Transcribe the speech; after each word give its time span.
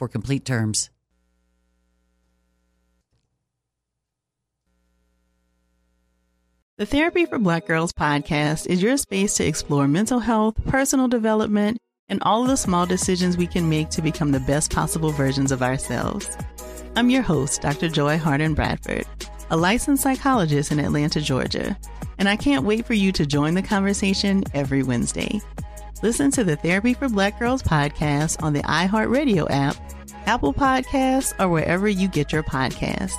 for 0.00 0.08
complete 0.08 0.46
terms. 0.46 0.88
The 6.78 6.86
Therapy 6.86 7.26
for 7.26 7.38
Black 7.38 7.66
Girls 7.66 7.92
podcast 7.92 8.66
is 8.66 8.82
your 8.82 8.96
space 8.96 9.34
to 9.34 9.44
explore 9.44 9.86
mental 9.86 10.18
health, 10.18 10.54
personal 10.64 11.06
development, 11.06 11.76
and 12.08 12.22
all 12.22 12.40
of 12.40 12.48
the 12.48 12.56
small 12.56 12.86
decisions 12.86 13.36
we 13.36 13.46
can 13.46 13.68
make 13.68 13.90
to 13.90 14.00
become 14.00 14.32
the 14.32 14.40
best 14.40 14.72
possible 14.72 15.10
versions 15.10 15.52
of 15.52 15.62
ourselves. 15.62 16.34
I'm 16.96 17.10
your 17.10 17.20
host, 17.20 17.60
Dr. 17.60 17.90
Joy 17.90 18.16
Harden 18.16 18.54
Bradford, 18.54 19.04
a 19.50 19.56
licensed 19.58 20.02
psychologist 20.02 20.72
in 20.72 20.80
Atlanta, 20.80 21.20
Georgia, 21.20 21.78
and 22.16 22.26
I 22.26 22.36
can't 22.36 22.64
wait 22.64 22.86
for 22.86 22.94
you 22.94 23.12
to 23.12 23.26
join 23.26 23.52
the 23.52 23.60
conversation 23.62 24.44
every 24.54 24.82
Wednesday. 24.82 25.42
Listen 26.02 26.30
to 26.30 26.44
the 26.44 26.56
Therapy 26.56 26.94
for 26.94 27.10
Black 27.10 27.38
Girls 27.38 27.62
podcast 27.62 28.42
on 28.42 28.54
the 28.54 28.62
iHeartRadio 28.62 29.46
app, 29.50 29.76
Apple 30.30 30.54
Podcasts, 30.54 31.34
or 31.40 31.48
wherever 31.48 31.88
you 31.88 32.06
get 32.06 32.32
your 32.32 32.44
podcasts. 32.44 33.16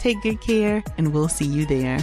Take 0.00 0.20
good 0.22 0.40
care, 0.40 0.82
and 0.96 1.14
we'll 1.14 1.28
see 1.28 1.44
you 1.44 1.64
there. 1.64 1.98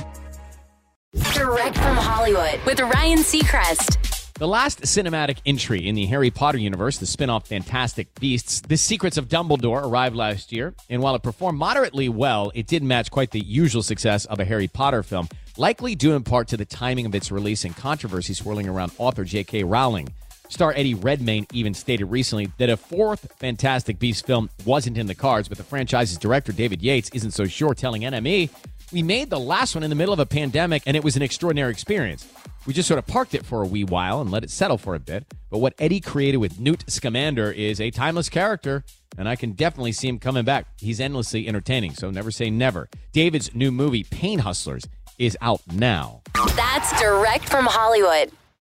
Direct 1.33 1.75
from 1.75 1.97
Hollywood 1.97 2.61
with 2.65 2.79
Ryan 2.79 3.19
Seacrest. 3.19 4.31
The 4.35 4.47
last 4.47 4.83
cinematic 4.83 5.39
entry 5.45 5.85
in 5.85 5.93
the 5.95 6.05
Harry 6.05 6.31
Potter 6.31 6.57
universe, 6.57 6.99
the 6.99 7.05
spin 7.05 7.29
off 7.29 7.49
Fantastic 7.49 8.17
Beasts, 8.17 8.61
The 8.61 8.77
Secrets 8.77 9.17
of 9.17 9.27
Dumbledore, 9.27 9.83
arrived 9.83 10.15
last 10.15 10.53
year. 10.53 10.73
And 10.89 11.01
while 11.01 11.15
it 11.15 11.23
performed 11.23 11.59
moderately 11.59 12.07
well, 12.07 12.49
it 12.55 12.65
didn't 12.65 12.87
match 12.87 13.11
quite 13.11 13.31
the 13.31 13.41
usual 13.41 13.83
success 13.83 14.23
of 14.23 14.39
a 14.39 14.45
Harry 14.45 14.69
Potter 14.69 15.03
film, 15.03 15.27
likely 15.57 15.95
due 15.95 16.15
in 16.15 16.23
part 16.23 16.47
to 16.47 16.55
the 16.55 16.63
timing 16.63 17.05
of 17.05 17.13
its 17.13 17.29
release 17.29 17.65
and 17.65 17.75
controversy 17.75 18.33
swirling 18.33 18.69
around 18.69 18.93
author 18.99 19.25
J.K. 19.25 19.65
Rowling. 19.65 20.13
Star 20.49 20.73
Eddie 20.75 20.93
Redmayne 20.93 21.47
even 21.53 21.73
stated 21.73 22.05
recently 22.05 22.51
that 22.57 22.69
a 22.69 22.77
fourth 22.77 23.31
Fantastic 23.39 23.99
Beasts 23.99 24.21
film 24.21 24.49
wasn't 24.65 24.97
in 24.97 25.07
the 25.07 25.15
cards, 25.15 25.47
but 25.47 25.57
the 25.57 25.63
franchise's 25.63 26.17
director, 26.17 26.51
David 26.51 26.81
Yates, 26.81 27.09
isn't 27.13 27.31
so 27.31 27.45
sure, 27.45 27.73
telling 27.73 28.03
NME, 28.03 28.49
We 28.91 29.01
made 29.03 29.29
the 29.29 29.39
last 29.39 29.75
one 29.75 29.83
in 29.83 29.89
the 29.89 29.95
middle 29.95 30.13
of 30.13 30.19
a 30.19 30.25
pandemic, 30.25 30.83
and 30.85 30.95
it 30.95 31.03
was 31.03 31.15
an 31.15 31.21
extraordinary 31.23 31.71
experience. 31.71 32.27
We 32.65 32.73
just 32.73 32.87
sort 32.87 32.97
of 32.97 33.05
parked 33.07 33.33
it 33.35 33.45
for 33.45 33.61
a 33.61 33.65
wee 33.65 33.83
while 33.83 34.21
and 34.21 34.31
let 34.31 34.43
it 34.43 34.49
settle 34.51 34.77
for 34.77 34.95
a 34.95 34.99
bit. 34.99 35.25
But 35.49 35.59
what 35.59 35.73
Eddie 35.79 35.99
created 35.99 36.37
with 36.37 36.59
Newt 36.59 36.83
Scamander 36.87 37.51
is 37.51 37.81
a 37.81 37.91
timeless 37.91 38.29
character, 38.29 38.83
and 39.17 39.27
I 39.27 39.35
can 39.35 39.51
definitely 39.53 39.91
see 39.91 40.07
him 40.07 40.19
coming 40.19 40.45
back. 40.45 40.67
He's 40.79 40.99
endlessly 40.99 41.47
entertaining, 41.47 41.93
so 41.93 42.09
never 42.11 42.31
say 42.31 42.49
never. 42.49 42.89
David's 43.11 43.53
new 43.53 43.71
movie, 43.71 44.03
Pain 44.03 44.39
Hustlers, 44.39 44.83
is 45.17 45.37
out 45.41 45.61
now. 45.73 46.21
That's 46.55 46.99
direct 47.01 47.49
from 47.49 47.65
Hollywood. 47.65 48.31